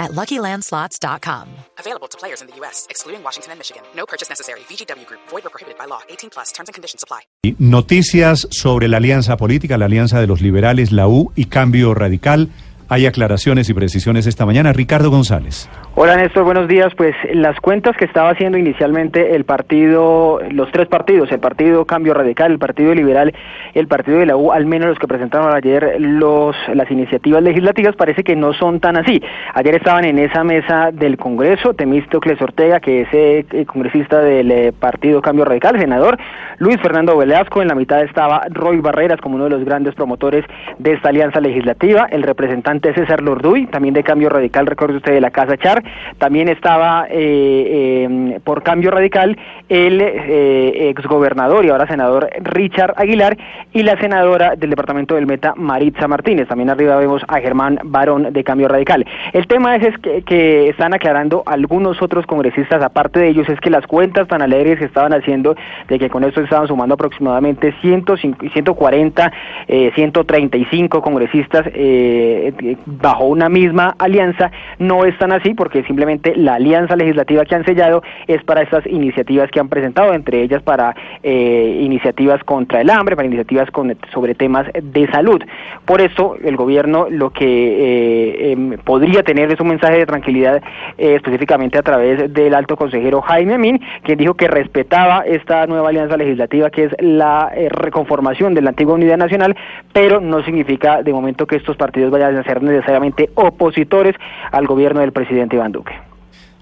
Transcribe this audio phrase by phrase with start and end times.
[0.00, 1.48] at LuckyLandSlots.com.
[1.78, 3.82] Available to players in the U.S., excluding Washington and Michigan.
[3.94, 4.60] No purchase necessary.
[4.68, 5.20] VGW Group.
[5.30, 6.00] Void or prohibited by law.
[6.08, 6.50] 18 plus.
[6.52, 7.20] Terms and conditions apply.
[7.58, 12.48] Noticias sobre la alianza política, la alianza de los liberales, la U y Cambio Radical.
[12.88, 14.72] Hay aclaraciones y precisiones esta mañana.
[14.72, 15.68] Ricardo González.
[16.02, 16.94] Hola Néstor, buenos días.
[16.94, 22.14] Pues las cuentas que estaba haciendo inicialmente el partido, los tres partidos, el Partido Cambio
[22.14, 23.34] Radical, el Partido Liberal,
[23.74, 27.96] el Partido de la U, al menos los que presentaron ayer los, las iniciativas legislativas,
[27.96, 29.22] parece que no son tan así.
[29.52, 34.72] Ayer estaban en esa mesa del Congreso, Temístocles Ortega, que es eh, congresista del eh,
[34.72, 36.16] Partido Cambio Radical, senador,
[36.56, 40.46] Luis Fernando Velasco, en la mitad estaba Roy Barreras como uno de los grandes promotores
[40.78, 45.20] de esta alianza legislativa, el representante César Lorduy, también de Cambio Radical, recuerde usted, de
[45.20, 49.36] la Casa Char, también estaba eh, em, por cambio radical
[49.68, 53.36] el eh, exgobernador y ahora senador Richard Aguilar
[53.72, 56.48] y la senadora del departamento del Meta Maritza Martínez.
[56.48, 59.06] También arriba vemos a Germán Barón de Cambio Radical.
[59.32, 63.86] El tema es, que, están aclarando algunos otros congresistas, aparte de ellos, es que las
[63.86, 65.56] cuentas tan alegres que estaban haciendo
[65.88, 69.32] de que con esto estaban sumando aproximadamente 105, 140,
[69.68, 76.96] eh, 135 congresistas eh, bajo una misma alianza, no están así porque simplemente la alianza
[76.96, 81.80] legislativa que han sellado es para estas iniciativas que han presentado, entre ellas para eh,
[81.82, 85.42] iniciativas contra el hambre, para iniciativas con, sobre temas de salud.
[85.84, 90.62] Por eso el gobierno lo que eh, em, podría tener es un mensaje de tranquilidad
[90.98, 95.88] eh, específicamente a través del alto consejero Jaime Amin, quien dijo que respetaba esta nueva
[95.88, 99.56] alianza legislativa que es la reconformación de la antigua unidad nacional,
[99.92, 104.14] pero no significa de momento que estos partidos vayan a ser necesariamente opositores
[104.52, 105.92] al gobierno del presidente Iván Duque.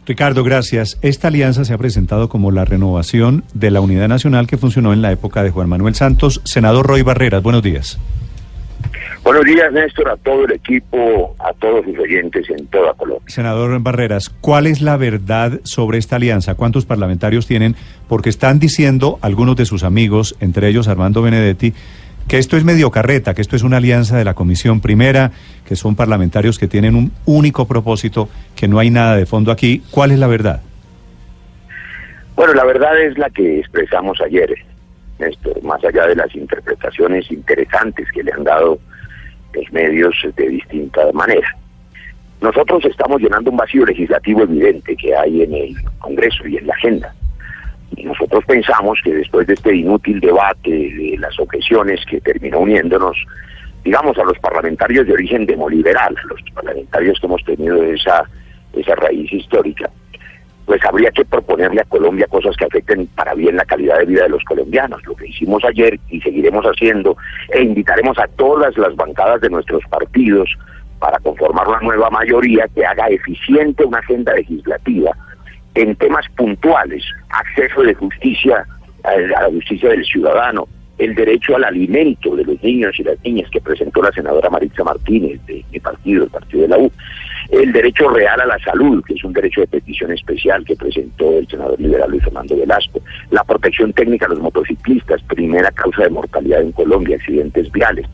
[0.07, 0.99] Ricardo, gracias.
[1.03, 5.03] Esta alianza se ha presentado como la renovación de la unidad nacional que funcionó en
[5.03, 6.41] la época de Juan Manuel Santos.
[6.45, 7.99] Senador Roy Barreras, buenos días.
[9.23, 13.27] Buenos días, Néstor, a todo el equipo, a todos los oyentes en toda Colombia.
[13.27, 16.55] Senador Barreras, ¿cuál es la verdad sobre esta alianza?
[16.55, 17.77] ¿Cuántos parlamentarios tienen?
[18.09, 21.75] Porque están diciendo algunos de sus amigos, entre ellos Armando Benedetti,
[22.29, 25.33] que esto es medio carreta, que esto es una alianza de la Comisión Primera,
[25.67, 29.83] que son parlamentarios que tienen un único propósito, que no hay nada de fondo aquí.
[29.91, 30.61] ¿Cuál es la verdad?
[32.37, 34.55] Bueno, la verdad es la que expresamos ayer,
[35.19, 38.79] Néstor, más allá de las interpretaciones interesantes que le han dado
[39.55, 41.57] los medios de distinta manera.
[42.41, 46.75] Nosotros estamos llenando un vacío legislativo evidente que hay en el Congreso y en la
[46.75, 47.15] agenda.
[47.99, 53.17] Y nosotros pensamos que después de este inútil debate de las objeciones que terminó uniéndonos,
[53.83, 58.23] digamos, a los parlamentarios de origen demoliberal, a los parlamentarios que hemos tenido esa,
[58.73, 59.91] esa raíz histórica,
[60.65, 64.23] pues habría que proponerle a Colombia cosas que afecten para bien la calidad de vida
[64.25, 67.17] de los colombianos, lo que hicimos ayer y seguiremos haciendo,
[67.53, 70.57] e invitaremos a todas las bancadas de nuestros partidos
[71.01, 75.11] para conformar una nueva mayoría que haga eficiente una agenda legislativa
[75.79, 78.67] en temas puntuales, acceso de justicia
[79.05, 80.67] a la justicia del ciudadano,
[80.99, 84.83] el derecho al alimento de los niños y las niñas que presentó la senadora Maritza
[84.83, 86.91] Martínez de mi partido, el partido de la U,
[87.51, 91.39] el derecho real a la salud, que es un derecho de petición especial que presentó
[91.39, 93.01] el senador liberal Luis Fernando Velasco,
[93.31, 98.07] la protección técnica a los motociclistas, primera causa de mortalidad en Colombia, accidentes viales.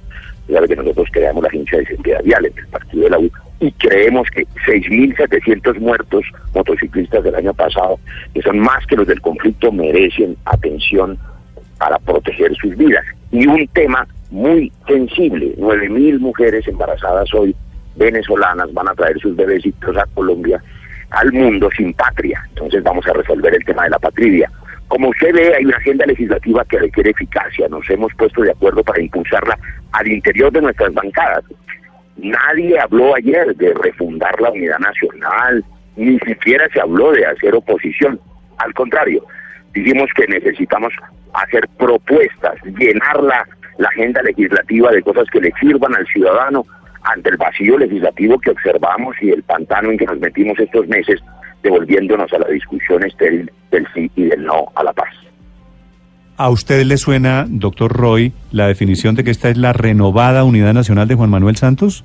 [0.49, 3.31] Ya que nosotros creamos la agencia de seguridad vial en el partido de la U,
[3.65, 7.99] y creemos que 6.700 muertos motociclistas del año pasado,
[8.35, 11.19] que son más que los del conflicto, merecen atención
[11.79, 13.05] para proteger sus vidas.
[13.33, 17.57] Y un tema muy sensible, 9.000 mujeres embarazadas hoy
[17.97, 20.63] venezolanas van a traer sus bebecitos a Colombia,
[21.11, 22.45] al mundo sin patria.
[22.51, 24.51] Entonces vamos a resolver el tema de la patria.
[24.89, 27.67] Como usted ve, hay una agenda legislativa que requiere eficacia.
[27.69, 29.59] Nos hemos puesto de acuerdo para impulsarla
[29.93, 31.45] al interior de nuestras bancadas.
[32.17, 35.65] Nadie habló ayer de refundar la unidad nacional,
[35.97, 38.21] ni siquiera se habló de hacer oposición.
[38.59, 39.25] Al contrario,
[39.73, 40.93] dijimos que necesitamos
[41.35, 43.47] hacer propuestas, llenar la,
[43.89, 46.65] agenda legislativa de cosas que le sirvan al ciudadano
[47.03, 51.21] ante el vacío legislativo que observamos y el pantano en que nos metimos estos meses,
[51.65, 55.13] devolviéndonos a la discusión estéril del sí y del no a la paz.
[56.37, 60.75] ¿A usted le suena, doctor Roy, la definición de que esta es la renovada Unidad
[60.75, 62.05] Nacional de Juan Manuel Santos?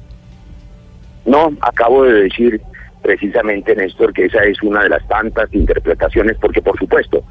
[1.25, 2.61] No, acabo de decir
[3.01, 7.23] precisamente, Néstor, que esa es una de las tantas interpretaciones, porque por supuesto,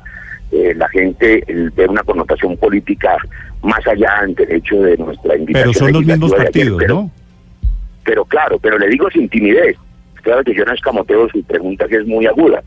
[0.50, 3.16] eh, la gente ve una connotación política
[3.62, 5.72] más allá en derecho de nuestra invitación.
[5.72, 7.10] Pero son los mismos partidos, ¿no?
[8.04, 9.76] Pero claro, pero le digo sin timidez.
[10.22, 12.60] Claro que yo no escamoteo su pregunta que es muy aguda.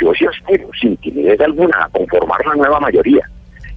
[0.00, 3.22] Yo sí aspiro, sin timidez alguna, a conformar una nueva mayoría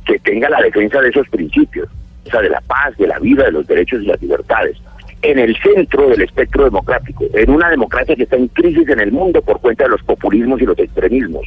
[0.06, 1.90] que tenga la defensa de esos principios,
[2.26, 4.78] o sea, de la paz, de la vida, de los derechos y las libertades,
[5.22, 9.12] en el centro del espectro democrático, en una democracia que está en crisis en el
[9.12, 11.46] mundo por cuenta de los populismos y los extremismos,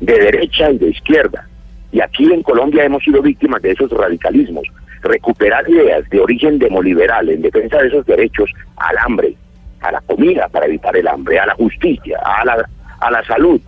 [0.00, 1.46] de derecha y de izquierda.
[1.92, 4.66] Y aquí en Colombia hemos sido víctimas de esos radicalismos.
[5.02, 9.34] Recuperar ideas de origen demoliberal en defensa de esos derechos al hambre,
[9.80, 12.68] a la comida para evitar el hambre, a la justicia, a la,
[13.00, 13.60] a la salud,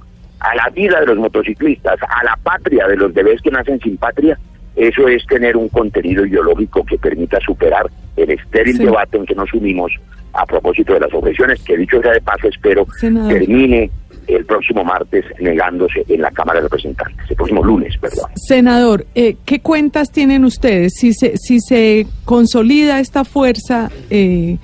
[0.43, 3.97] a la vida de los motociclistas, a la patria de los bebés que nacen sin
[3.97, 4.39] patria,
[4.75, 7.87] eso es tener un contenido ideológico que permita superar
[8.17, 9.93] el estéril debate en que nos unimos
[10.33, 13.91] a propósito de las objeciones, que dicho sea de paso espero termine
[14.27, 18.31] el próximo martes negándose en la Cámara de Representantes, el próximo lunes, perdón.
[18.35, 20.95] Senador, eh, ¿qué cuentas tienen ustedes?
[20.95, 24.59] Si se, si se consolida esta fuerza, eh,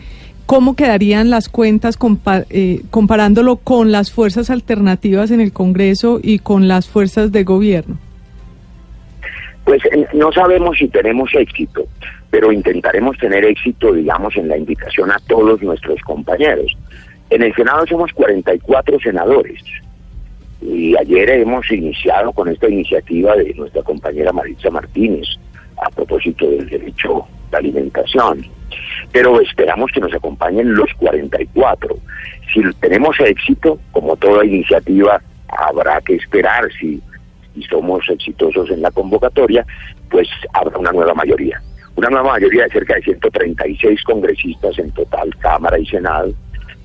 [0.49, 1.99] ¿cómo quedarían las cuentas
[2.49, 7.99] eh, comparándolo con las fuerzas alternativas en el Congreso y con las fuerzas de gobierno?
[9.65, 9.83] Pues
[10.15, 11.85] no sabemos si tenemos éxito,
[12.31, 16.75] pero intentaremos tener éxito, digamos, en la invitación a todos nuestros compañeros.
[17.29, 19.63] En el Senado somos 44 senadores
[20.63, 25.29] y ayer hemos iniciado con esta iniciativa de nuestra compañera Maritza Martínez
[25.83, 28.47] a propósito del derecho de alimentación.
[29.13, 31.97] Pero esperamos que nos acompañen los 44.
[32.53, 37.01] Si tenemos éxito, como toda iniciativa, habrá que esperar si,
[37.55, 39.65] si somos exitosos en la convocatoria,
[40.11, 41.61] pues habrá una nueva mayoría.
[41.97, 46.33] Una nueva mayoría de cerca de 136 congresistas en total, Cámara y Senado,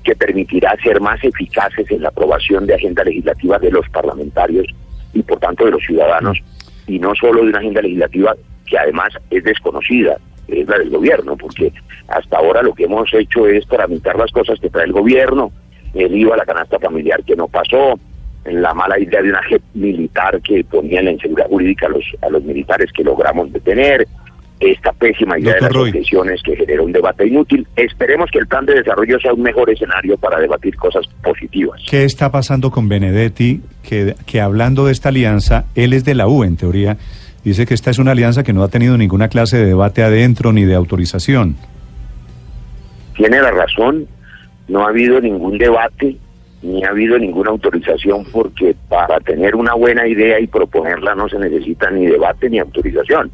[0.02, 4.66] que permitirá ser más eficaces en la aprobación de agenda legislativa de los parlamentarios
[5.12, 6.38] y por tanto de los ciudadanos,
[6.86, 8.34] y no solo de una agenda legislativa
[8.74, 10.16] que además es desconocida,
[10.48, 11.72] es la del gobierno, porque
[12.08, 15.52] hasta ahora lo que hemos hecho es tramitar las cosas que trae el gobierno,
[15.94, 17.96] el IVA, la canasta familiar que no pasó,
[18.44, 22.04] la mala idea de una JEP militar que ponía en la inseguridad jurídica a los,
[22.20, 24.08] a los militares que logramos detener,
[24.58, 27.66] esta pésima idea de las objeciones que generó un debate inútil.
[27.76, 31.80] Esperemos que el plan de desarrollo sea un mejor escenario para debatir cosas positivas.
[31.88, 33.60] ¿Qué está pasando con Benedetti?
[33.82, 36.96] Que, que hablando de esta alianza, él es de la U en teoría,
[37.44, 40.52] dice que esta es una alianza que no ha tenido ninguna clase de debate adentro
[40.52, 41.56] ni de autorización.
[43.16, 44.06] Tiene la razón,
[44.68, 46.16] no ha habido ningún debate
[46.62, 51.38] ni ha habido ninguna autorización porque para tener una buena idea y proponerla no se
[51.38, 53.30] necesita ni debate ni autorización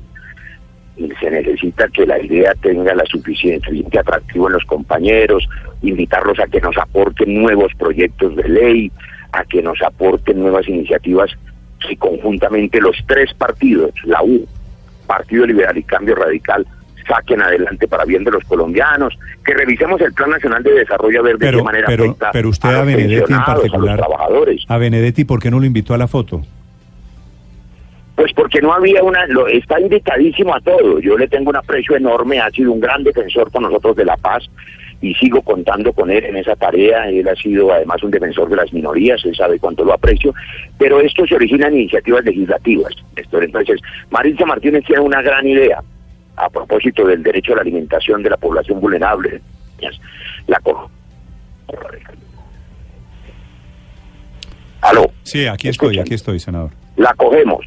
[1.20, 5.48] se necesita que la idea tenga la suficiente atractivo en los compañeros,
[5.82, 8.92] invitarlos a que nos aporten nuevos proyectos de ley,
[9.32, 11.30] a que nos aporten nuevas iniciativas
[11.86, 14.46] que conjuntamente los tres partidos, la U,
[15.06, 16.66] Partido Liberal y Cambio Radical,
[17.06, 21.38] saquen adelante para bien de los colombianos, que revisemos el Plan Nacional de Desarrollo Verde
[21.40, 24.64] pero, de manera pero, pero usted a, Benedetti en particular, trabajadores.
[24.68, 26.42] A Benedetti, ¿por qué no lo invitó a la foto?
[28.14, 31.00] Pues porque no había una, lo, está invitadísimo a todo.
[31.00, 34.16] Yo le tengo un aprecio enorme, ha sido un gran defensor con nosotros de la
[34.18, 34.48] paz
[35.00, 37.08] y sigo contando con él en esa tarea.
[37.08, 40.34] Él ha sido además un defensor de las minorías, él sabe cuánto lo aprecio,
[40.78, 42.94] pero esto se origina en iniciativas legislativas.
[43.16, 43.80] Entonces,
[44.10, 45.82] Maritza Martínez tiene una gran idea
[46.36, 49.40] a propósito del derecho a la alimentación de la población vulnerable.
[50.46, 50.60] La
[54.82, 55.10] ¿Aló?
[55.22, 56.70] Sí, aquí estoy, aquí estoy, senador.
[56.96, 57.64] La cogemos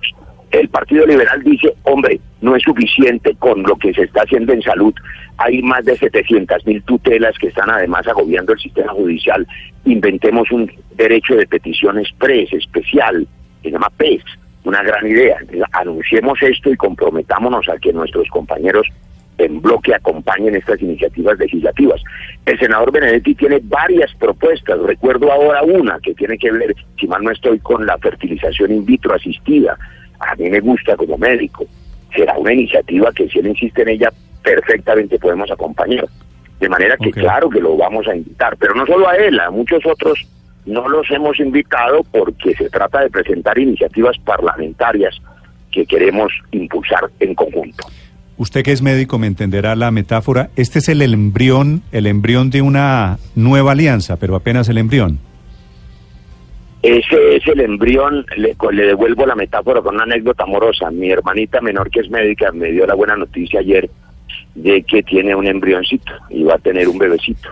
[0.54, 4.62] el Partido Liberal dice, hombre, no es suficiente con lo que se está haciendo en
[4.62, 4.94] salud.
[5.38, 9.48] Hay más de 700 mil tutelas que están además agobiando el sistema judicial.
[9.86, 13.28] Inventemos un derecho de petición express, especial,
[13.64, 14.22] se llama PES,
[14.64, 15.38] una gran idea.
[15.72, 18.86] anunciemos esto y comprometámonos a que nuestros compañeros
[19.40, 22.00] en bloque acompañen estas iniciativas legislativas.
[22.46, 27.24] El senador Benedetti tiene varias propuestas, recuerdo ahora una que tiene que ver, si mal
[27.24, 29.76] no estoy, con la fertilización in vitro asistida
[30.32, 31.66] a mí me gusta como médico.
[32.16, 34.10] Será una iniciativa que si él insiste en ella,
[34.44, 36.06] perfectamente podemos acompañar.
[36.60, 39.50] De manera que claro que lo vamos a invitar, pero no solo a él, a
[39.50, 40.26] muchos otros
[40.66, 45.20] no los hemos invitado porque se trata de presentar iniciativas parlamentarias
[45.72, 47.86] que queremos impulsar en conjunto.
[48.38, 50.50] Usted que es médico me entenderá la metáfora.
[50.56, 55.20] Este es el embrión, el embrión de una nueva alianza, pero apenas el embrión.
[56.84, 60.92] Ese es el embrión, le, le, devuelvo la metáfora con una anécdota amorosa.
[60.92, 63.90] Mi hermanita menor, que es médica, me dio la buena noticia ayer
[64.56, 67.50] de que tiene un embrioncito y va a tener un bebecito.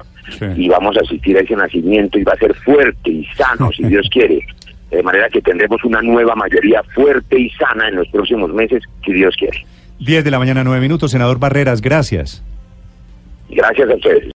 [0.55, 3.83] Y vamos a asistir a ese nacimiento y va a ser fuerte y sano, si
[3.87, 4.45] Dios quiere.
[4.89, 9.13] De manera que tendremos una nueva mayoría fuerte y sana en los próximos meses, si
[9.13, 9.65] Dios quiere.
[9.99, 11.11] 10 de la mañana, 9 minutos.
[11.11, 12.43] Senador Barreras, gracias.
[13.49, 14.27] Gracias a ustedes.